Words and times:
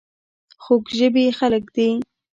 خوږ 0.63 0.83
ژبې 0.97 1.25
خلک 1.39 1.63
دي. 1.75 1.89